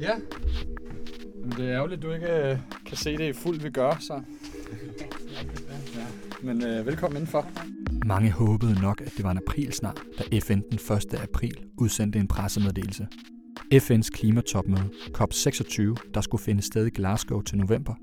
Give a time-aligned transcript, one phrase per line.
[0.00, 0.14] Ja.
[1.42, 3.96] Men det er ærgerligt, at du ikke øh, kan se det i fuld vi gør,
[4.00, 4.22] så.
[6.42, 7.46] Men øh, velkommen indenfor.
[8.06, 11.14] Mange håbede nok, at det var en april snart, da FN den 1.
[11.22, 13.06] april udsendte en pressemeddelelse.
[13.74, 17.94] FN's klimatopmøde, COP26, der skulle finde sted i Glasgow til november,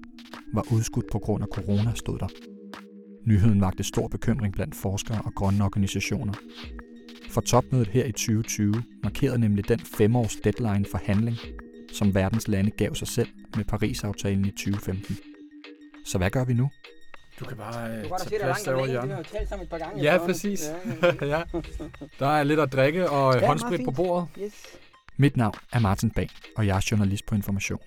[0.53, 2.27] var udskudt på grund af corona, stod der.
[3.25, 6.33] Nyheden vagte stor bekymring blandt forskere og grønne organisationer.
[7.29, 11.37] For topmødet her i 2020 markerede nemlig den femårs deadline for handling,
[11.93, 15.17] som verdens lande gav sig selv med Paris-aftalen i 2015.
[16.05, 16.69] Så hvad gør vi nu?
[17.39, 19.07] Du kan bare øh, Du kan tage plads derovre længe.
[19.07, 20.03] Vi har talt sammen et par gange.
[20.03, 20.63] Ja, præcis.
[21.21, 21.41] Ja, ja.
[22.19, 24.27] Der er lidt at drikke og Ja, ja, håndsprit på bordet.
[24.41, 24.53] Yes.
[25.17, 27.79] Mit navn er Martin Bag, og jeg er journalist på Information.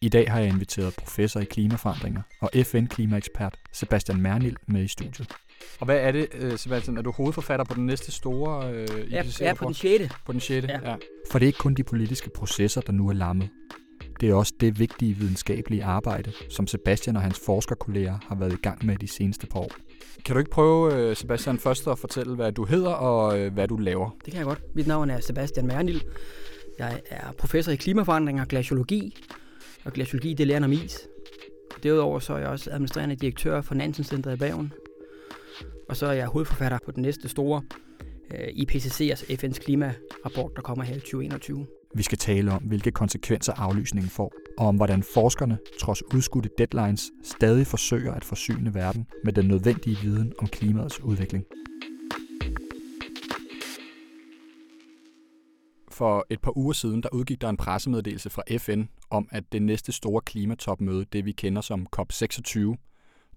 [0.00, 5.32] I dag har jeg inviteret professor i klimaforandringer og FN-klimaekspert Sebastian Mernil med i studiet.
[5.80, 6.98] Og hvad er det, øh, Sebastian?
[6.98, 10.14] Er du hovedforfatter på den næste store øh, Ja, IPCC ja, på den 6.
[10.26, 10.66] på den 6.
[10.66, 10.90] Ja.
[10.90, 10.96] ja.
[11.30, 13.48] For det er ikke kun de politiske processer, der nu er lammet.
[14.20, 18.56] Det er også det vigtige videnskabelige arbejde, som Sebastian og hans forskerkolleger har været i
[18.56, 19.70] gang med de seneste par år.
[20.24, 23.68] Kan du ikke prøve, øh, Sebastian, først at fortælle, hvad du hedder og øh, hvad
[23.68, 24.10] du laver?
[24.24, 24.62] Det kan jeg godt.
[24.74, 26.04] Mit navn er Sebastian Mernil.
[26.78, 29.16] Jeg er professor i klimaforandring og glaciologi.
[29.84, 30.98] Og glaciologi, det lærer om is.
[31.82, 34.72] Derudover så er jeg også administrerende direktør for Nansen Center i Bergen.
[35.88, 37.62] Og så er jeg hovedforfatter på den næste store
[38.34, 41.66] øh, IPCC, altså FN's klimarapport, der kommer her i 2021.
[41.94, 47.10] Vi skal tale om, hvilke konsekvenser aflysningen får, og om hvordan forskerne, trods udskudte deadlines,
[47.22, 51.44] stadig forsøger at forsyne verden med den nødvendige viden om klimaets udvikling.
[55.90, 59.62] For et par uger siden, der udgik der en pressemeddelelse fra FN om, at det
[59.62, 62.58] næste store klimatopmøde, det vi kender som COP26,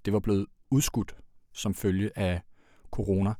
[0.05, 1.15] det var blevet udskudt
[1.57, 2.41] som følge af
[2.91, 3.33] corona.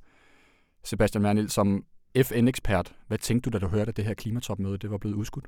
[0.84, 1.86] Sebastian Mernil, som
[2.24, 5.46] FN-ekspert, hvad tænkte du, da du hørte, at det her klimatopmøde det var blevet udskudt?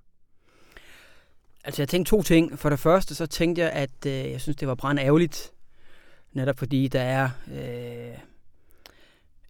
[1.64, 2.60] Altså jeg tænkte to ting.
[2.60, 5.52] For det første så tænkte jeg, at øh, jeg synes, det var brændt ærgerligt.
[6.34, 8.18] Netop fordi der er øh,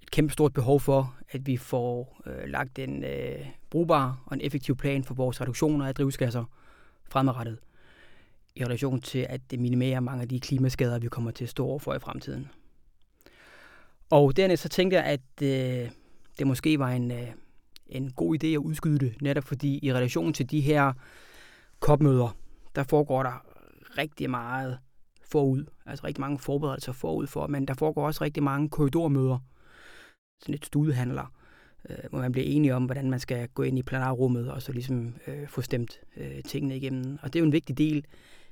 [0.02, 4.42] et kæmpe stort behov for, at vi får øh, lagt en øh, brugbar og en
[4.42, 6.46] effektiv plan for vores reduktioner af drivhusgasser
[7.10, 7.60] fremadrettet.
[8.56, 11.66] I relation til at det minimerer mange af de klimaskader, vi kommer til at stå
[11.66, 12.50] over for i fremtiden.
[14.10, 15.92] Og dernæst så tænkte jeg, at øh,
[16.40, 17.28] det måske var en, øh,
[17.88, 20.94] en god idé at udskyde det, netop fordi i relation til de her
[21.80, 22.38] kopmøder,
[22.76, 23.46] der foregår der
[23.98, 24.80] rigtig meget
[25.24, 29.40] forud, altså rigtig mange forberedelser forud for, men der foregår også rigtig mange korridormøder,
[30.40, 31.34] sådan et studehandler,
[31.90, 34.72] øh, hvor man bliver enige om, hvordan man skal gå ind i planarrummet og så
[34.72, 37.20] ligesom øh, få stemt øh, tingene igennem.
[37.22, 38.06] Og det er jo en vigtig del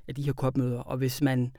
[0.08, 1.52] af de her kopmøder, og hvis man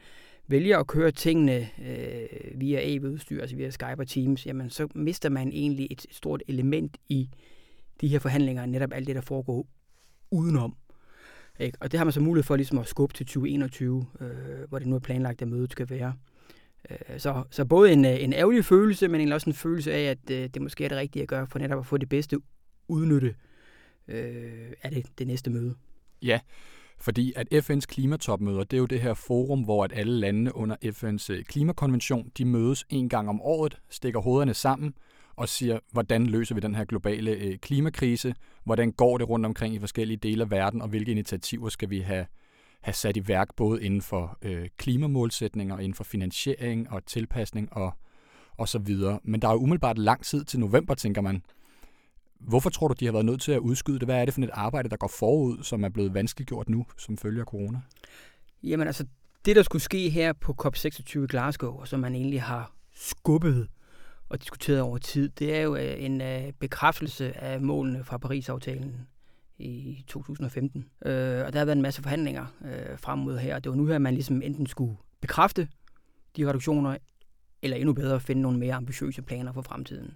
[0.50, 5.30] vælger at køre tingene øh, via AV-udstyr, altså via Skype og Teams, jamen så mister
[5.30, 7.30] man egentlig et stort element i
[8.02, 9.68] de her forhandlinger, netop alt det, der foregår
[10.32, 10.76] udenom.
[11.60, 11.78] Ikke?
[11.82, 14.28] Og det har man så mulighed for ligesom at skubbe til 2021, øh,
[14.70, 16.14] hvor det nu er planlagt, at mødet skal være.
[16.90, 20.04] Øh, så, så både en, øh, en ærgerlig følelse, men egentlig også en følelse af,
[20.04, 22.38] at øh, det måske er det rigtige at gøre, for netop at få det bedste
[22.88, 23.36] udnytte
[24.08, 25.76] øh, af det, det næste møde.
[26.22, 26.40] Ja,
[27.02, 30.76] fordi at FN's klimatopmøder, det er jo det her forum, hvor at alle landene under
[30.86, 34.94] FN's øh, klimakonvention, de mødes en gang om året, stikker hovederne sammen
[35.36, 39.76] og siger, hvordan løser vi den her globale øh, klimakrise, hvordan går det rundt omkring
[39.76, 42.26] i forskellige dele af verden, og hvilke initiativer skal vi have,
[42.82, 47.94] have sat i værk, både inden for øh, klimamålsætninger, inden for finansiering og tilpasning og,
[48.58, 49.20] og så videre.
[49.24, 51.44] Men der er jo umiddelbart lang tid til november, tænker man.
[52.40, 54.08] Hvorfor tror du, de har været nødt til at udskyde det?
[54.08, 57.18] Hvad er det for et arbejde, der går forud, som er blevet vanskeliggjort nu, som
[57.18, 57.82] følger corona?
[58.64, 59.06] Jamen altså,
[59.46, 63.68] det der skulle ske her på COP26 i Glasgow, og som man egentlig har skubbet
[64.30, 69.08] og diskuteret over tid, det er jo øh, en øh, bekræftelse af målene fra Paris-aftalen
[69.58, 70.86] i 2015.
[71.06, 73.76] Øh, og der har været en masse forhandlinger øh, frem mod her, og det var
[73.76, 75.68] nu her, man ligesom enten skulle bekræfte
[76.38, 76.98] de reduktioner,
[77.62, 80.14] eller endnu bedre finde nogle mere ambitiøse planer for fremtiden.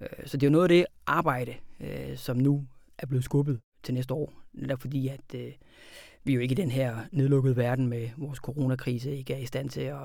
[0.00, 2.66] Øh, så det er jo noget af det arbejde, øh, som nu
[2.98, 5.52] er blevet skubbet til næste år, netop fordi, at øh,
[6.24, 9.46] vi er jo ikke i den her nedlukkede verden med vores coronakrise ikke er i
[9.46, 9.98] stand til at,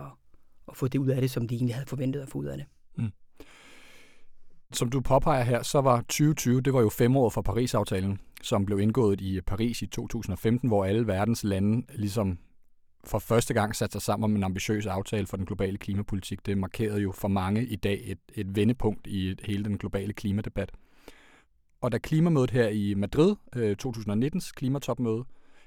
[0.67, 2.57] at få det ud af det, som de egentlig havde forventet at få ud af
[2.57, 2.65] det.
[2.95, 3.11] Mm.
[4.73, 8.79] Som du påpeger her, så var 2020, det var jo femåret for Paris-aftalen, som blev
[8.79, 12.37] indgået i Paris i 2015, hvor alle verdens lande ligesom
[13.03, 16.45] for første gang satte sig sammen om en ambitiøs aftale for den globale klimapolitik.
[16.45, 20.71] Det markerede jo for mange i dag et, et vendepunkt i hele den globale klimadebat.
[21.81, 25.23] Og da klimamødet her i Madrid, øh, 2019's klimatopmøde,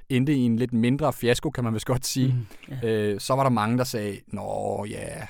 [0.08, 2.34] endte i en lidt mindre fiasko, kan man vist godt sige,
[2.68, 2.88] Mm, ja.
[3.12, 5.26] øh, så var der mange, der sagde, Nå ja,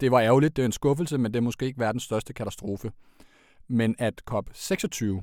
[0.00, 2.92] det var ærgerligt, det er en skuffelse, men det er måske ikke verdens største katastrofe.
[3.68, 5.22] men at COP26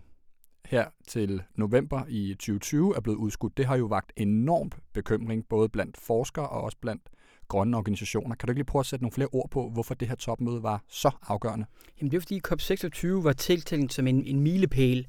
[0.65, 5.69] her til november i 2020 er blevet udskudt, det har jo vagt enormt bekymring, både
[5.69, 7.01] blandt forskere og også blandt
[7.47, 8.35] grønne organisationer.
[8.35, 10.63] Kan du ikke lige prøve at sætte nogle flere ord på, hvorfor det her topmøde
[10.63, 11.65] var så afgørende?
[12.01, 15.07] Jamen det er fordi COP26 var tiltænkt som en, en milepæl.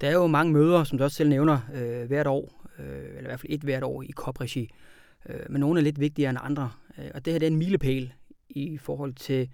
[0.00, 3.20] Der er jo mange møder, som du også selv nævner, øh, hvert år, øh, eller
[3.20, 4.70] i hvert fald et hvert år i COP-regi.
[5.28, 6.70] Øh, men nogle er lidt vigtigere end andre.
[6.98, 8.12] Øh, og det her det er en milepæl
[8.48, 9.50] i forhold til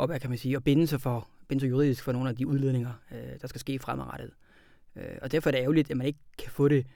[0.00, 2.92] at, hvad kan man sige, at binde sig, for, juridisk for nogle af de udledninger,
[3.12, 4.30] øh, der skal ske fremadrettet.
[4.96, 6.86] Øh, og derfor er det ærgerligt, at man ikke kan få det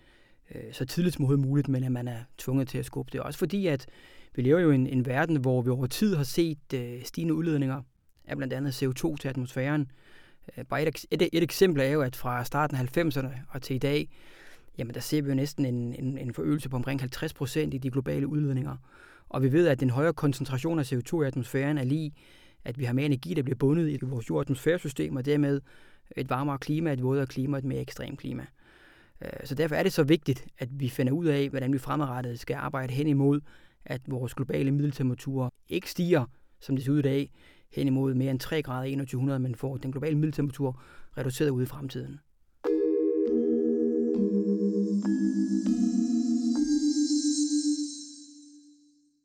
[0.54, 3.20] øh, så tidligt som muligt, men at man er tvunget til at skubbe det.
[3.20, 3.86] Også fordi, at
[4.34, 7.34] vi lever jo i en, en verden, hvor vi over tid har set øh, stigende
[7.34, 7.82] udledninger
[8.24, 9.90] af blandt andet CO2 til atmosfæren.
[10.58, 13.76] Øh, bare et, et, et eksempel er jo, at fra starten af 90'erne og til
[13.76, 14.08] i dag,
[14.78, 17.78] jamen der ser vi jo næsten en, en, en forøgelse på omkring 50 procent i
[17.78, 18.76] de globale udledninger.
[19.28, 22.12] Og vi ved, at den højere koncentration af CO2 i atmosfæren er lige,
[22.64, 25.60] at vi har mere energi, der bliver bundet i vores jordatmosfæresystem, og dermed
[26.16, 28.46] et varmere klima, et vådere klima et mere ekstremt klima.
[29.22, 32.40] Øh, så derfor er det så vigtigt, at vi finder ud af, hvordan vi fremadrettet
[32.40, 33.40] skal arbejde hen imod,
[33.84, 36.24] at vores globale middeltemperatur ikke stiger,
[36.60, 37.30] som det ser ud i dag,
[37.72, 40.82] hen imod mere end 3 grader i 2100, men får den globale middeltemperatur
[41.18, 42.20] reduceret ude i fremtiden.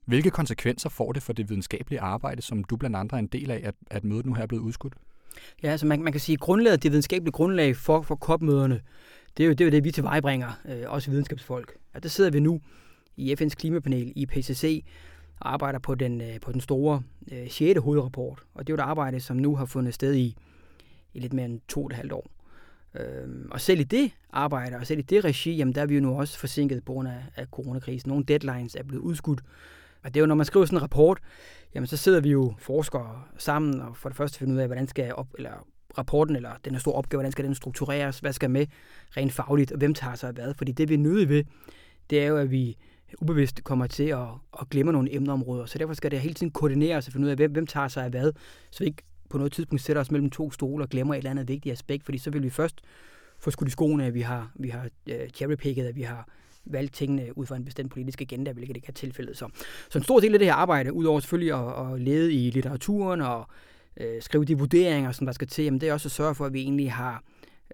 [0.07, 3.51] Hvilke konsekvenser får det for det videnskabelige arbejde, som du blandt andre er en del
[3.51, 4.93] af, at, at mødet nu her er blevet udskudt?
[5.63, 8.81] Ja, altså man, man kan sige, at grundlaget, det videnskabelige grundlag for, for COP-møderne,
[9.37, 11.77] det er jo det, er jo det vi tilvejebringer, øh, også videnskabsfolk.
[11.93, 12.61] Og der sidder vi nu
[13.17, 14.85] i FN's klimapanel, IPCC,
[15.39, 17.01] og arbejder på den, øh, på den store
[17.31, 17.79] øh, 6.
[17.79, 18.43] hovedrapport.
[18.53, 20.35] Og det er jo et arbejde, som nu har fundet sted i,
[21.13, 22.31] i lidt mere end to og et halvt år.
[22.99, 25.95] Øhm, og selv i det arbejde, og selv i det regi, jamen der er vi
[25.95, 28.09] jo nu også forsinket på grund af, af coronakrisen.
[28.09, 29.41] Nogle deadlines er blevet udskudt.
[30.03, 31.19] Og det er jo, når man skriver sådan en rapport,
[31.75, 34.87] jamen så sidder vi jo forskere sammen, og for det første finder ud af, hvordan
[34.87, 35.67] skal op, eller
[35.97, 38.65] rapporten, eller den her store opgave, hvordan skal den struktureres, hvad skal med
[39.17, 40.53] rent fagligt, og hvem tager sig af hvad.
[40.53, 41.43] Fordi det vi er nødt ved,
[42.09, 42.77] det er jo, at vi
[43.21, 44.27] ubevidst kommer til at,
[44.61, 45.65] at glemme nogle emneområder.
[45.65, 48.03] Så derfor skal det hele tiden koordineres og finde ud af, hvem, hvem tager sig
[48.03, 48.31] af hvad,
[48.71, 51.31] så vi ikke på noget tidspunkt sætter os mellem to stole og glemmer et eller
[51.31, 52.81] andet vigtigt aspekt, fordi så vil vi først
[53.39, 56.27] få skudt i skoene, at vi har, vi har uh, cherrypicket, at vi har
[56.69, 59.37] valgt tingene ud fra en bestemt politisk agenda, hvilket ikke er tilfældet.
[59.37, 59.49] Så,
[59.89, 63.21] så en stor del af det her arbejde, udover selvfølgelig at, at lede i litteraturen
[63.21, 63.47] og
[63.97, 66.45] øh, skrive de vurderinger, som der skal til, jamen det er også at sørge for,
[66.45, 67.23] at vi egentlig har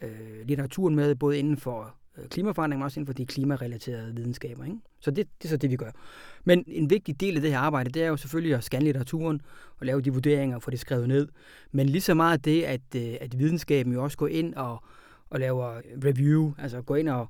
[0.01, 4.63] øh, litteraturen med, både inden for øh, klimaforandring, men også inden for de klimarelaterede videnskaber.
[4.63, 4.78] Ikke?
[5.00, 5.92] Så det, det er så det, vi gør.
[6.44, 9.42] Men en vigtig del af det her arbejde, det er jo selvfølgelig at scanne litteraturen
[9.80, 11.28] og lave de vurderinger og få det skrevet ned.
[11.72, 14.84] Men lige så meget det, at, øh, at videnskaben jo også går ind og,
[15.30, 17.28] og laver review, altså går ind og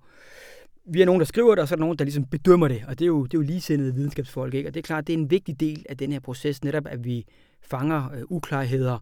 [0.86, 2.84] vi er nogen, der skriver det, og så er der nogen, der ligesom bedømmer det,
[2.88, 4.70] og det er jo, det er jo ligesindede videnskabsfolk, ikke?
[4.70, 7.04] og det er klart, det er en vigtig del af den her proces, netop at
[7.04, 7.26] vi
[7.62, 9.00] fanger øh, uklarheder,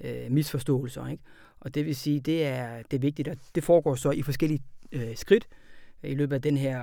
[0.00, 1.22] øh, misforståelser, ikke?
[1.60, 4.62] og det vil sige, det er, det er vigtigt, at det foregår så i forskellige
[4.92, 5.48] øh, skridt
[6.02, 6.82] øh, i løbet af den her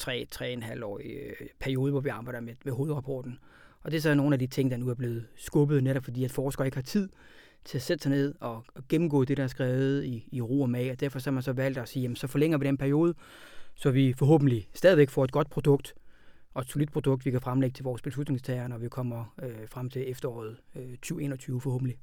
[0.00, 3.38] 3-3,5 årige øh, periode, hvor vi arbejder med, med hovedrapporten.
[3.82, 6.24] Og det er så nogle af de ting, der nu er blevet skubbet, netop fordi
[6.24, 7.08] at forskere ikke har tid
[7.64, 10.62] til at sætte sig ned og, og gennemgå det, der er skrevet i, i ro
[10.62, 12.66] og mag, og derfor så har man så valgt at sige, jamen så forlænger vi
[12.66, 13.14] den periode,
[13.78, 15.94] så vi forhåbentlig stadigvæk får et godt produkt,
[16.54, 19.90] og et solidt produkt, vi kan fremlægge til vores beslutningstagere, når vi kommer øh, frem
[19.90, 21.96] til efteråret øh, 2021 forhåbentlig.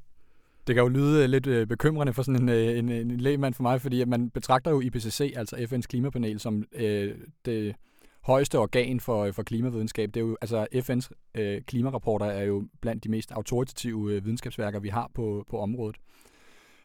[0.67, 3.53] Det kan jo lyde øh, lidt øh, bekymrende for sådan en, øh, en, en lægmand
[3.53, 7.15] for mig, fordi at man betragter jo IPCC, altså FN's klimapanel, som øh,
[7.45, 7.75] det
[8.21, 10.09] højeste organ for, for klimavidenskab.
[10.13, 14.79] Det er jo, altså FN's øh, klimarapporter er jo blandt de mest autoritative øh, videnskabsværker,
[14.79, 15.95] vi har på, på området.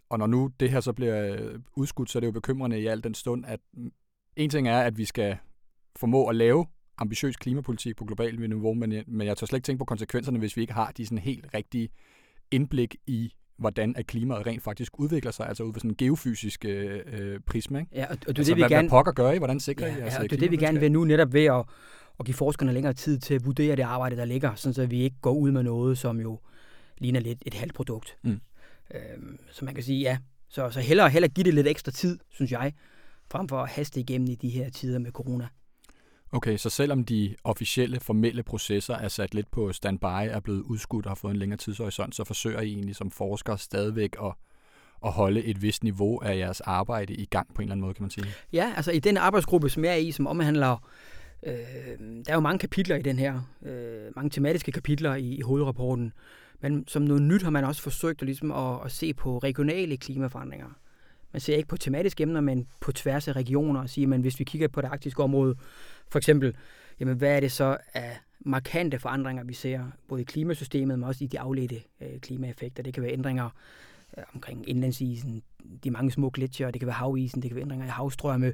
[0.08, 1.38] Og når nu det her så bliver
[1.76, 3.60] udskudt, så er det jo bekymrende i al den stund, at
[4.40, 5.36] en ting er, at vi skal
[5.96, 6.66] formå at lave
[6.98, 10.38] ambitiøs klimapolitik på globalt niveau, men jeg, men jeg tør slet ikke tænke på konsekvenserne,
[10.38, 11.88] hvis vi ikke har de sådan helt rigtige
[12.50, 16.64] indblik i, hvordan at klimaet rent faktisk udvikler sig, altså ud fra sådan en geofysisk
[16.64, 17.80] øh, øh prisme.
[17.80, 17.90] Ikke?
[17.94, 18.88] Ja, og, og det, altså, det, vi hvad, gerne...
[18.88, 19.38] hvad pokker gør I?
[19.38, 21.44] Hvordan sikrer ja, I altså, ja, det er det, vi gerne vil nu, netop ved
[21.44, 21.64] at,
[22.20, 25.02] at give forskerne længere tid til at vurdere det arbejde, der ligger, sådan så vi
[25.02, 26.40] ikke går ud med noget, som jo
[26.98, 28.16] ligner lidt et halvt produkt.
[28.22, 28.40] Mm.
[28.94, 30.18] Øhm, så man kan sige, ja,
[30.48, 32.72] så, så hellere, hellere give det lidt ekstra tid, synes jeg,
[33.30, 35.48] frem for at haste igennem i de her tider med corona.
[36.32, 41.06] Okay, så selvom de officielle, formelle processer er sat lidt på standby, er blevet udskudt
[41.06, 44.32] og har fået en længere tidshorisont, så forsøger I egentlig som forskere stadigvæk at,
[45.04, 47.94] at holde et vist niveau af jeres arbejde i gang på en eller anden måde,
[47.94, 48.26] kan man sige?
[48.52, 50.76] Ja, altså i den arbejdsgruppe, som jeg er i, som omhandler
[51.46, 51.54] Øh,
[52.26, 56.12] der er jo mange kapitler i den her, øh, mange tematiske kapitler i, i hovedrapporten,
[56.60, 59.96] men som noget nyt har man også forsøgt at, ligesom at, at se på regionale
[59.96, 60.66] klimaforandringer.
[61.32, 64.38] Man ser ikke på tematiske emner, men på tværs af regioner og sige, at hvis
[64.38, 65.54] vi kigger på det arktiske område,
[66.08, 66.56] for eksempel,
[67.00, 71.24] jamen hvad er det så af markante forandringer, vi ser, både i klimasystemet, men også
[71.24, 72.82] i de afledte øh, klimaeffekter.
[72.82, 73.50] Det kan være ændringer
[74.18, 75.42] øh, omkring indlandsisen,
[75.84, 78.52] de mange små gletsjer, det kan være havisen, det kan være ændringer i havstrømme,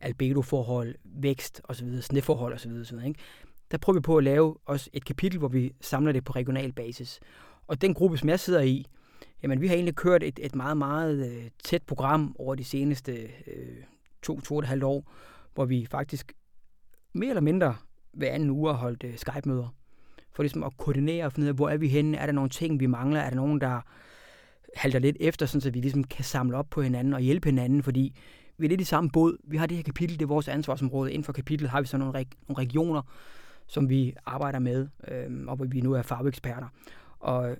[0.00, 2.72] albedoforhold, vækst osv., sneforhold osv.
[2.80, 2.98] osv.
[3.06, 3.20] Ikke?
[3.70, 6.72] Der prøver vi på at lave også et kapitel, hvor vi samler det på regional
[6.72, 7.20] basis.
[7.66, 8.86] Og den gruppe, som jeg sidder i,
[9.42, 13.12] jamen vi har egentlig kørt et, et meget, meget øh, tæt program over de seneste
[13.22, 13.82] øh,
[14.22, 15.12] to, to og et halvt år,
[15.54, 16.32] hvor vi faktisk
[17.12, 17.76] mere eller mindre
[18.12, 19.74] hver anden uge har holdt øh, Skype-møder.
[20.32, 22.16] For ligesom at koordinere og finde ud af, hvor er vi henne?
[22.16, 23.20] Er der nogle ting, vi mangler?
[23.20, 23.80] Er der nogen, der
[24.76, 27.82] halter lidt efter, så vi ligesom kan samle op på hinanden og hjælpe hinanden?
[27.82, 28.16] Fordi
[28.58, 29.36] vi er lidt i samme båd.
[29.44, 31.12] Vi har det her kapitel, det er vores ansvarsområde.
[31.12, 33.02] Inden for kapitlet har vi så nogle, reg- nogle regioner,
[33.66, 36.68] som vi arbejder med, øh, og hvor vi nu er fageksperter.
[37.18, 37.56] Og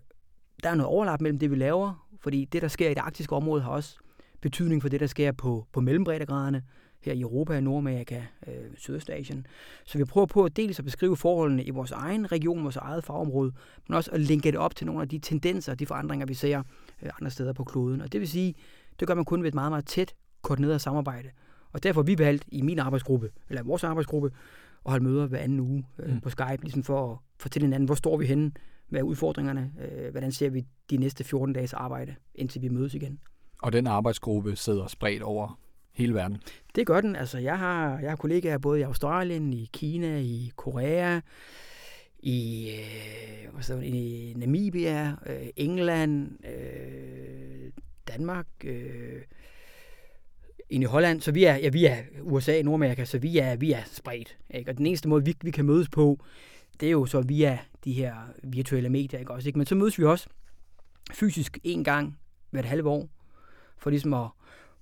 [0.62, 3.34] der er noget overlap mellem det, vi laver, fordi det, der sker i det arktiske
[3.36, 3.98] område, har også
[4.40, 6.62] betydning for det, der sker på, på mellembreddegraderne
[7.00, 9.46] her i Europa, Nordamerika, øh, Sydøstasien.
[9.84, 13.04] Så vi prøver på at dels at beskrive forholdene i vores egen region, vores eget
[13.04, 13.52] fagområde,
[13.88, 16.62] men også at linke det op til nogle af de tendenser, de forandringer, vi ser
[17.02, 18.00] øh, andre steder på kloden.
[18.00, 18.54] Og det vil sige,
[19.00, 21.28] det gør man kun ved et meget, meget tæt koordineret samarbejde.
[21.72, 24.30] Og derfor har vi valgt i min arbejdsgruppe, eller vores arbejdsgruppe,
[24.84, 26.20] at holde møder hver anden uge øh, mm.
[26.20, 28.52] på Skype, ligesom for at fortælle hinanden, hvor står vi henne,
[28.88, 32.94] hvad er udfordringerne, øh, hvordan ser vi de næste 14 dages arbejde, indtil vi mødes
[32.94, 33.18] igen.
[33.62, 35.58] Og den arbejdsgruppe sidder spredt over
[35.92, 36.38] hele verden?
[36.74, 37.16] Det gør den.
[37.16, 41.20] Altså, jeg har, jeg har kollegaer både i Australien, i Kina, i Korea,
[42.18, 47.72] i, øh, hvad så, i Namibia, øh, England, øh,
[48.08, 49.22] Danmark, øh,
[50.70, 53.72] ind i Holland, så vi er, ja, vi er USA, Nordamerika, så vi er, vi
[53.72, 54.36] er spredt.
[54.50, 54.70] Ikke?
[54.70, 56.18] Og den eneste måde, vi, vi kan mødes på,
[56.80, 59.48] det er jo så via de her virtuelle medier, ikke også?
[59.48, 59.58] Ikke?
[59.58, 60.28] Men så mødes vi også
[61.12, 62.18] fysisk en gang
[62.50, 63.08] hvert halve år,
[63.78, 64.28] for ligesom at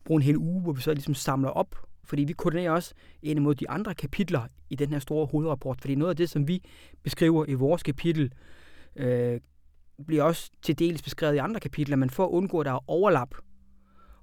[0.05, 3.39] bruge en hel uge, hvor vi så ligesom samler op, fordi vi koordinerer også ind
[3.39, 6.65] imod de andre kapitler i den her store hovedrapport, fordi noget af det, som vi
[7.03, 8.33] beskriver i vores kapitel,
[8.97, 9.41] øh,
[10.07, 12.91] bliver også til dels beskrevet i andre kapitler, men for at undgå, at der er
[12.91, 13.35] overlap,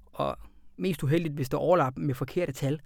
[0.06, 0.36] og
[0.76, 2.80] mest uheldigt, hvis der er overlap med forkerte tal,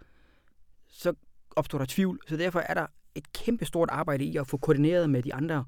[0.88, 1.12] så
[1.56, 2.20] opstår der tvivl.
[2.26, 2.86] Så derfor er der
[3.18, 5.64] et kæmpe stort arbejde i at få koordineret med de andre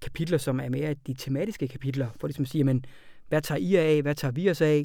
[0.00, 2.84] kapitler, som er mere de tematiske kapitler, for ligesom at sige, men,
[3.28, 4.84] hvad tager I af, hvad tager vi os af,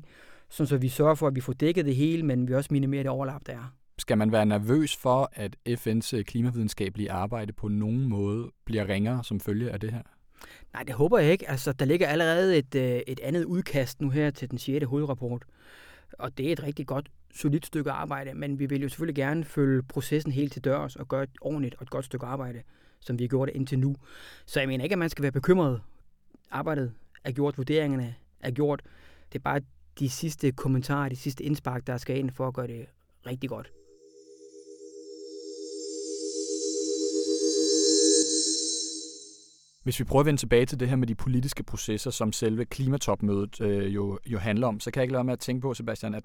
[0.50, 3.04] sådan så vi sørger for, at vi får dækket det hele, men vi også minimerer
[3.04, 3.74] det overlap, der er.
[4.00, 9.24] Skal man være nervøs for, at FN's øh, klimavidenskabelige arbejde på nogen måde bliver ringere
[9.24, 10.02] som følge af det her?
[10.74, 11.50] Nej, det håber jeg ikke.
[11.50, 14.86] Altså, der ligger allerede et, øh, et andet udkast nu her til den 6.
[14.86, 15.46] hovedrapport,
[16.20, 19.44] og det er et rigtig godt, solidt stykke arbejde, men vi vil jo selvfølgelig gerne
[19.44, 22.62] følge processen helt til dørs og gøre et ordentligt og et godt stykke arbejde,
[23.00, 23.96] som vi har gjort indtil nu.
[24.46, 25.82] Så jeg mener ikke, at man skal være bekymret.
[26.52, 28.82] Arbejdet er gjort, vurderingerne er gjort.
[29.34, 29.62] Det er bare
[30.00, 32.86] de sidste kommentarer, de sidste indspark, der skal ind for at gøre det
[33.26, 33.72] rigtig godt.
[39.84, 42.66] Hvis vi prøver at vende tilbage til det her med de politiske processer, som selve
[42.66, 45.74] klimatopmødet øh, jo, jo handler om, så kan jeg ikke lade med at tænke på,
[45.74, 46.24] Sebastian, at,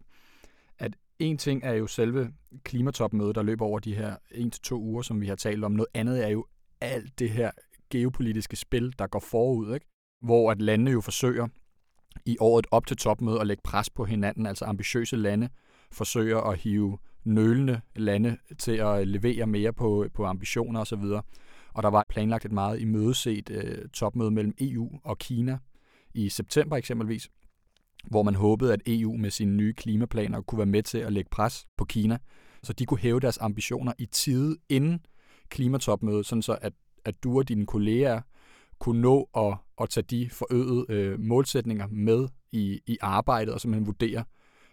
[0.78, 2.32] at en ting er jo selve
[2.64, 5.72] klimatopmødet, der løber over de her en til to uger, som vi har talt om.
[5.72, 6.46] Noget andet er jo
[6.80, 7.50] alt det her
[7.90, 9.86] geopolitiske spil, der går forud, ikke?
[10.22, 11.48] hvor at landene jo forsøger
[12.26, 15.48] i året op til topmødet at lægge pres på hinanden, altså ambitiøse lande
[15.92, 21.04] forsøger at hive nølende lande til at levere mere på, på ambitioner osv.
[21.74, 25.58] Og der var planlagt et meget imødeset øh, topmøde mellem EU og Kina
[26.14, 27.30] i september eksempelvis,
[28.06, 31.30] hvor man håbede, at EU med sine nye klimaplaner kunne være med til at lægge
[31.30, 32.18] pres på Kina,
[32.62, 35.00] så de kunne hæve deres ambitioner i tide inden
[35.48, 36.72] klimatopmødet, sådan så at,
[37.04, 38.20] at du og dine kolleger
[38.78, 43.86] kunne nå at, at tage de forøgede øh, målsætninger med i, i arbejdet, og simpelthen
[43.86, 44.24] vurdere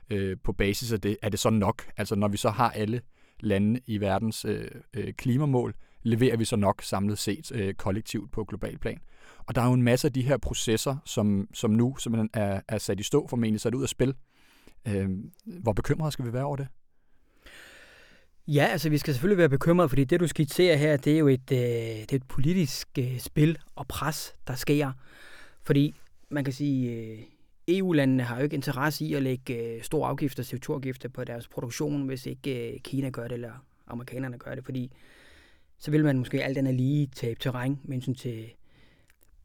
[0.10, 1.92] øh, på basis af det, er det så nok?
[1.98, 3.02] Altså når vi så har alle
[3.40, 8.44] lande i verdens øh, øh, klimamål, leverer vi så nok samlet set øh, kollektivt på
[8.44, 9.00] global plan.
[9.48, 12.62] Og der er jo en masse af de her processer, som, som nu simpelthen er,
[12.68, 14.14] er sat i stå, formentlig sat ud af spil.
[14.88, 15.10] Øh,
[15.46, 16.68] hvor bekymrede skal vi være over det?
[18.48, 21.28] Ja, altså vi skal selvfølgelig være bekymrede, fordi det du skitserer her, det er jo
[21.28, 24.92] et, øh, det er et politisk øh, spil og pres, der sker.
[25.64, 25.96] Fordi
[26.30, 27.20] man kan sige, øh,
[27.68, 32.06] EU-landene har jo ikke interesse i at lægge øh, store afgifter, CO2-afgifter på deres produktion,
[32.06, 34.92] hvis ikke øh, Kina gør det, eller amerikanerne gør det, fordi
[35.78, 38.54] så vil man måske alt andet lige tabe terræn med hensyn til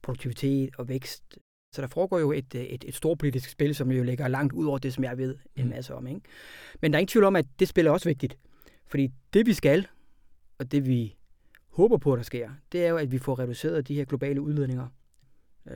[0.02, 1.38] produktivitet og vækst.
[1.72, 4.52] Så der foregår jo et, øh, et, et stort politisk spil, som jo ligger langt
[4.52, 5.70] ud over det, som jeg ved en mm.
[5.70, 6.06] masse om.
[6.06, 6.20] Ikke?
[6.80, 8.38] Men der er ingen tvivl om, at det spil er også vigtigt.
[8.86, 9.86] Fordi det vi skal,
[10.58, 11.16] og det vi
[11.68, 14.86] håber på, der sker, det er jo, at vi får reduceret de her globale udledninger.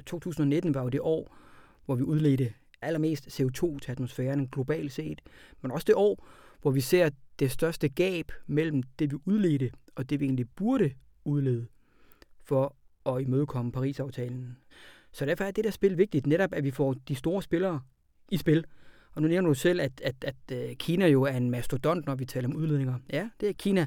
[0.07, 1.37] 2019 øh, var jo det år,
[1.85, 2.52] hvor vi udledte
[2.83, 5.21] allermest CO2 til atmosfæren globalt set,
[5.62, 6.26] men også det år,
[6.62, 10.93] hvor vi ser det største gab mellem det, vi udledte, og det, vi egentlig burde
[11.25, 11.66] udlede
[12.43, 12.76] for
[13.07, 14.57] at imødekomme Paris-aftalen.
[15.13, 17.81] Så derfor er det der spil vigtigt, netop at vi får de store spillere
[18.31, 18.65] i spil.
[19.15, 22.15] Og nu nævner du selv, at, at, at øh, Kina jo er en mastodont, når
[22.15, 22.95] vi taler om udledninger.
[23.13, 23.87] Ja, det er Kina,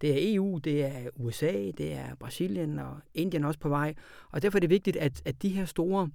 [0.00, 3.94] det er EU, det er USA, det er Brasilien og Indien også på vej.
[4.30, 6.10] Og derfor er det vigtigt, at, at de her store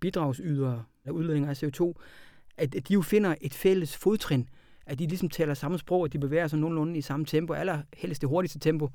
[0.00, 1.92] bidragsydere af udledninger af CO2,
[2.56, 4.48] at, at de jo finder et fælles fodtrin,
[4.86, 7.82] at de ligesom taler samme sprog, at de bevæger sig nogenlunde i samme tempo, eller
[7.94, 8.90] helst det hurtigste tempo.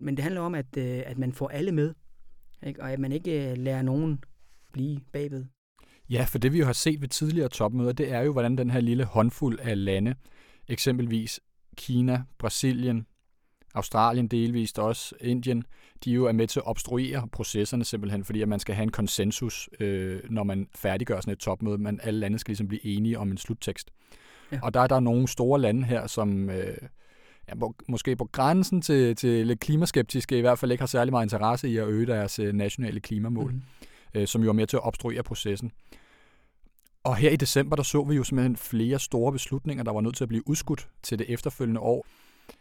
[0.00, 1.94] Men det handler om, at, øh, at man får alle med,
[2.62, 2.82] ikke?
[2.82, 4.24] og at man ikke øh, lærer nogen
[4.72, 5.44] blive bagved.
[6.10, 8.70] Ja, for det vi jo har set ved tidligere topmøder, det er jo, hvordan den
[8.70, 10.14] her lille håndfuld af lande,
[10.68, 11.40] eksempelvis
[11.76, 13.06] Kina, Brasilien,
[13.74, 15.64] Australien delvist også, Indien,
[16.04, 18.90] de jo er med til at obstruere processerne simpelthen, fordi at man skal have en
[18.90, 21.78] konsensus, øh, når man færdiggør sådan et topmøde.
[21.78, 23.90] Man, alle lande skal ligesom blive enige om en sluttekst.
[24.52, 24.58] Ja.
[24.62, 26.76] Og der er der nogle store lande her, som øh,
[27.48, 27.54] ja,
[27.88, 31.68] måske på grænsen til, til lidt klimaskeptiske, i hvert fald ikke har særlig meget interesse
[31.68, 33.62] i at øge deres øh, nationale klimamål, mm.
[34.14, 35.72] øh, som jo er med til at obstruere processen.
[37.04, 40.16] Og her i december, der så vi jo simpelthen flere store beslutninger, der var nødt
[40.16, 42.06] til at blive udskudt til det efterfølgende år.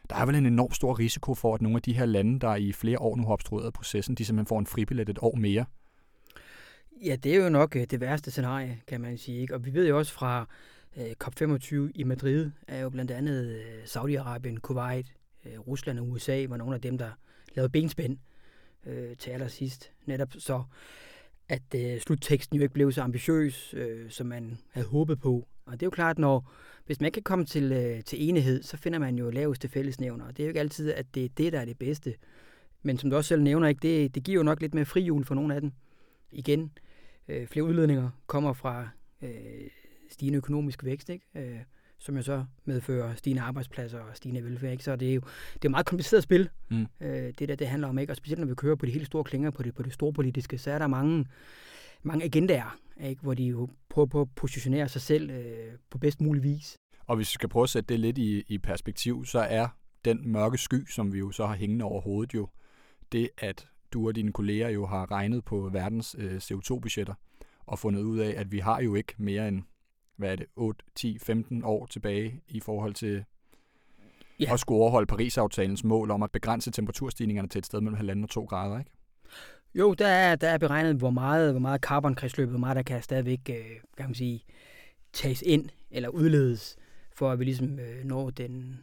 [0.10, 2.56] Der er vel en enorm stor risiko for, at nogle af de her lande, der
[2.56, 5.66] i flere år nu har obstrueret processen, de simpelthen får en fribillet et år mere.
[7.06, 9.42] Ja, det er jo nok øh, det værste scenarie, kan man sige.
[9.42, 9.54] Ikke?
[9.56, 10.48] Og vi ved jo også fra
[10.98, 15.14] Øh, COP25 i Madrid, er jo blandt andet øh, Saudi-Arabien, Kuwait,
[15.46, 17.12] øh, Rusland og USA var nogle af dem, der
[17.56, 18.18] lavede benspænd
[18.86, 19.92] øh, til allersidst.
[20.06, 20.64] Netop så,
[21.50, 25.48] at øh, slutteksten jo ikke blev så ambitiøs, øh, som man havde håbet på.
[25.66, 26.52] Og det er jo klart, når
[26.86, 30.26] hvis man ikke kan komme til, øh, til enighed, så finder man jo laveste fællesnævner.
[30.26, 32.16] Og det er jo ikke altid, at det er det, der er det bedste.
[32.84, 35.26] Men som du også selv nævner, ikke, det, det giver jo nok lidt mere frihjul
[35.26, 35.72] for nogle af dem.
[36.32, 36.72] Igen,
[37.28, 38.90] øh, flere udledninger kommer fra
[39.22, 39.70] øh,
[40.10, 41.26] stigende økonomisk vækst, ikke?
[41.36, 41.60] Øh,
[42.00, 44.72] som jo så medfører stigende arbejdspladser og stigende velfærd.
[44.72, 44.84] Ikke?
[44.84, 45.22] Så det er jo
[45.54, 46.88] det er et meget kompliceret spil, mm.
[47.02, 48.00] øh, det der det handler om.
[48.00, 48.14] Ikke?
[48.14, 50.14] Og specielt når vi kører på de helt store klinger, på det, på det store
[50.14, 51.26] politiske, så er der mange,
[52.04, 53.22] mange agendaer, ikke?
[53.22, 56.76] hvor de jo prøver på at positionere sig selv øh, på bedst mulig vis.
[57.06, 59.68] Og hvis vi skal prøve at sætte det lidt i, i perspektiv, så er
[60.06, 62.48] den mørke sky, som vi jo så har hængende over hovedet jo,
[63.12, 67.14] det at du og dine kolleger jo har regnet på verdens øh, CO2-budgetter
[67.66, 69.64] og fundet ud af, at vi har jo ikke mere end
[70.18, 73.24] hvad er det, 8, 10, 15 år tilbage i forhold til
[74.40, 74.54] ja.
[74.54, 78.30] at skulle overholde Paris-aftalens mål om at begrænse temperaturstigningerne til et sted mellem 1,5 og
[78.30, 78.92] 2 grader, ikke?
[79.76, 83.04] Jo, der er, der er beregnet, hvor meget, hvor meget carbonkredsløbet, hvor meget der kan
[83.04, 83.56] stadigvæk, øh,
[83.98, 84.44] kan man sige,
[85.14, 86.76] tages ind eller udledes,
[87.16, 88.80] for at vi ligesom øh, når den,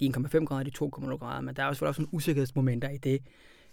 [0.00, 3.20] de 1,5 grader, de 2,0 grader, men der er også, også nogle usikkerhedsmomenter i det.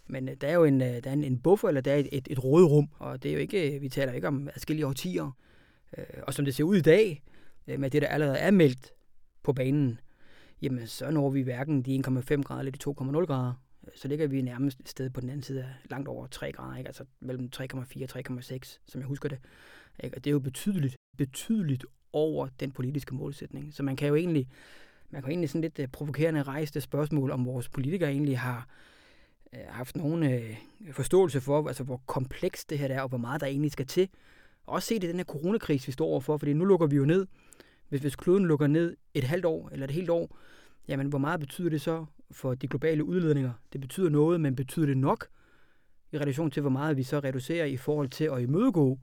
[0.07, 2.09] Men øh, der er jo en, der er en, en buffer, eller der er et,
[2.11, 5.31] et, et råderum, og det er jo ikke, vi taler ikke om adskillige årtier.
[5.97, 7.23] Øh, og som det ser ud i dag,
[7.67, 8.91] øh, med det, der allerede er meldt
[9.43, 9.99] på banen,
[10.61, 13.53] jamen så når vi hverken de 1,5 grader eller de 2,0 grader.
[13.95, 16.77] Så ligger vi nærmest et sted på den anden side af langt over 3 grader,
[16.77, 16.87] ikke?
[16.87, 19.39] altså mellem 3,4 og 3,6, som jeg husker det.
[20.03, 20.17] Ikke?
[20.17, 23.73] Og det er jo betydeligt, betydeligt over den politiske målsætning.
[23.73, 24.47] Så man kan jo egentlig,
[25.09, 28.39] man kan jo egentlig sådan lidt øh, provokerende rejse det spørgsmål, om vores politikere egentlig
[28.39, 28.67] har
[29.67, 30.57] haft nogen øh,
[30.91, 34.09] forståelse for, altså hvor komplekst det her er, og hvor meget der egentlig skal til
[34.65, 37.27] også set i den her coronakrise, vi står overfor, fordi nu lukker vi jo ned.
[37.89, 40.37] Hvis, hvis kloden lukker ned et halvt år eller et helt år,
[40.87, 43.51] jamen hvor meget betyder det så for de globale udledninger?
[43.73, 45.27] Det betyder noget, men betyder det nok
[46.11, 48.99] i relation til, hvor meget vi så reducerer i forhold til at imødegå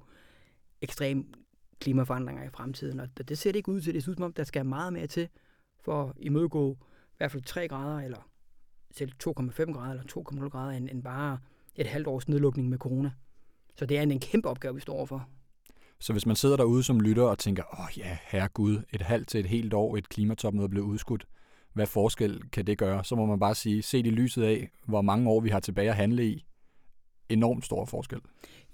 [0.81, 1.35] ekstrem
[1.81, 3.01] klimaforandringer i fremtiden.
[3.01, 3.95] Og det ser det ikke ud til.
[3.95, 5.29] Det ser ud som om, der skal meget mere til
[5.81, 6.73] for at imødegå
[7.13, 8.31] i hvert fald 3 grader, eller
[8.91, 10.05] selv 2,5 grader, eller
[10.43, 11.39] 2,0 grader, end, end bare
[11.77, 13.11] et halvt års nedlukning med corona.
[13.77, 15.29] Så det er en, en kæmpe opgave, vi står overfor.
[16.01, 19.29] Så hvis man sidder derude som lytter og tænker, åh oh, ja, herregud, et halvt
[19.29, 21.27] til et helt år, et klimatopmøde blev udskudt,
[21.73, 23.05] hvad forskel kan det gøre?
[23.05, 25.91] Så må man bare sige, se i lyset af, hvor mange år vi har tilbage
[25.91, 26.45] at handle i,
[27.29, 28.21] enormt stor forskel.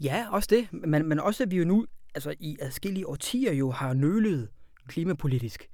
[0.00, 0.72] Ja, også det.
[0.72, 4.48] Men, men også at vi jo nu altså i adskillige årtier jo har nølet
[4.88, 5.68] klimapolitisk.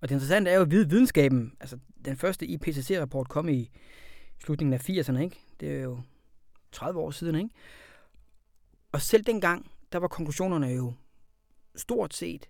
[0.00, 3.70] Og det interessante er jo, at videnskaben, altså den første IPCC-rapport kom i
[4.44, 5.40] slutningen af 80'erne, ikke?
[5.60, 6.00] Det er jo
[6.72, 7.50] 30 år siden, ikke?
[8.92, 10.92] Og selv dengang, der var konklusionerne jo
[11.76, 12.48] stort set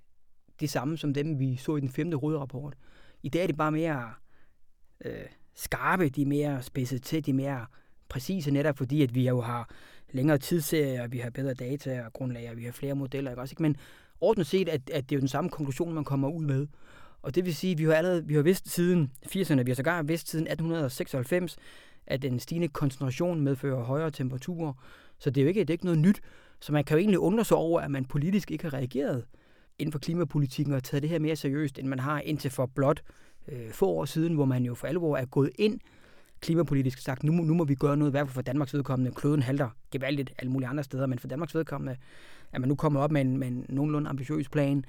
[0.61, 2.75] de samme som dem, vi så i den femte rådrapport.
[3.23, 4.13] I dag er de bare mere
[5.05, 7.67] øh, skarpe, de er mere spidset til, de er mere
[8.09, 9.71] præcise, netop fordi, at vi jo har
[10.11, 13.31] længere tidsserier, vi har bedre data og grundlag, og vi har flere modeller.
[13.31, 13.41] Ikke?
[13.41, 13.63] Også, ikke?
[13.63, 13.77] Men
[14.21, 16.67] ordentligt set, at, at det er jo den samme konklusion, man kommer ud med.
[17.23, 19.75] Og det vil sige, at vi har allerede vi har vidst siden 80'erne, vi har
[19.75, 21.57] sågar vidst siden 1896,
[22.07, 24.73] at den stigende koncentration medfører højere temperaturer.
[25.19, 26.21] Så det er jo ikke, det er ikke noget nyt.
[26.63, 29.25] Så man kan jo egentlig undre sig over, at man politisk ikke har reageret
[29.79, 33.03] inden for klimapolitikken og taget det her mere seriøst, end man har indtil for blot
[33.49, 35.81] øh, få år siden, hvor man jo for alvor er gået ind
[36.41, 39.13] klimapolitisk sagt, nu, nu må vi gøre noget, i hvert fald for Danmarks vedkommende.
[39.15, 41.97] Kloden halter gevaldigt alle mulige andre steder, men for Danmarks vedkommende,
[42.53, 44.85] at man nu kommer op med en, med en nogenlunde ambitiøs plan.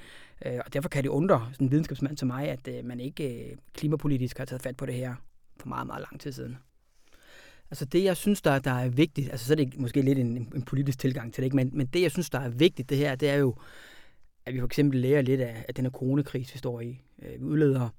[0.46, 3.50] Øh, og derfor kan det undre sådan en videnskabsmand som mig, at øh, man ikke
[3.50, 5.16] øh, klimapolitisk har taget fat på det her
[5.60, 6.58] for meget, meget lang tid siden.
[7.74, 10.48] Altså det, jeg synes, der, der er vigtigt, altså så er det måske lidt en,
[10.56, 11.56] en politisk tilgang til det, ikke?
[11.56, 13.56] Men, men det, jeg synes, der er vigtigt, det her, det er jo,
[14.46, 17.02] at vi for eksempel lærer lidt af, af den her coronakris, vi står i.
[17.22, 17.90] Øh, vi udleder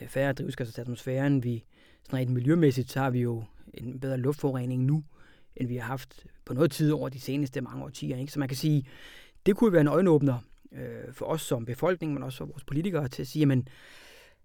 [0.00, 1.44] øh, færre drivhusgasser til atmosfæren.
[1.44, 1.64] Vi,
[2.04, 3.44] sådan rent miljømæssigt, så har vi jo
[3.74, 5.04] en bedre luftforurening nu,
[5.56, 8.16] end vi har haft på noget tid over de seneste mange årtier.
[8.16, 8.32] Ikke?
[8.32, 8.86] Så man kan sige,
[9.46, 10.38] det kunne være en øjenåbner
[10.72, 13.68] øh, for os som befolkning, men også for vores politikere til at sige, men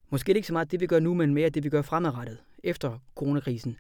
[0.10, 1.82] måske er det ikke så meget det, vi gør nu, men mere det, vi gør
[1.82, 3.78] fremadrettet efter coronakrisen.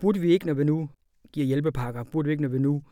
[0.00, 0.90] Burde vi ikke, når vi nu
[1.32, 2.82] giver hjælpepakker, burde vi ikke, når vi nu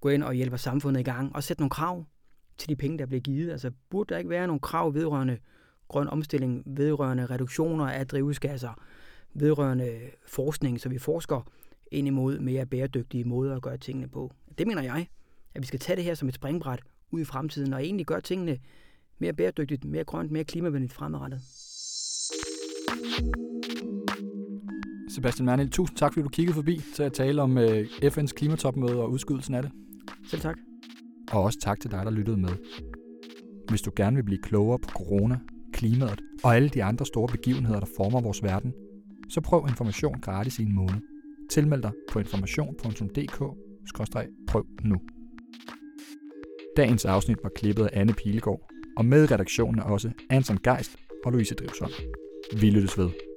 [0.00, 2.04] går ind og hjælper samfundet i gang, og sætte nogle krav
[2.58, 3.50] til de penge, der bliver givet?
[3.50, 5.38] Altså, burde der ikke være nogle krav vedrørende
[5.88, 8.82] grøn omstilling, vedrørende reduktioner af drivhusgasser,
[9.34, 11.50] vedrørende forskning, så vi forsker
[11.90, 14.32] ind imod mere bæredygtige måder at gøre tingene på.
[14.58, 15.06] Det mener jeg,
[15.54, 18.20] at vi skal tage det her som et springbræt ud i fremtiden, og egentlig gøre
[18.20, 18.58] tingene
[19.18, 21.40] mere bæredygtigt, mere grønt, mere klimavenligt fremadrettet.
[25.14, 29.02] Sebastian Mernil, tusind tak, fordi du kiggede forbi til at tale om øh, FN's klimatopmøde
[29.02, 29.72] og udskydelsen af det.
[30.26, 30.56] Selv tak.
[31.32, 32.50] Og også tak til dig, der lyttede med.
[33.68, 35.38] Hvis du gerne vil blive klogere på corona,
[35.72, 38.72] klimaet og alle de andre store begivenheder, der former vores verden,
[39.28, 41.00] så prøv information gratis i en måned.
[41.50, 45.00] Tilmeld dig på information.dk-prøv nu.
[46.76, 51.32] Dagens afsnit var klippet af Anne Pilegaard, og med redaktionen er også Anton Geist og
[51.32, 51.92] Louise Drivsholm.
[52.60, 53.29] Vi lyttes ved.